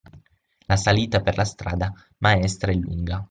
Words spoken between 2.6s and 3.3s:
è lunga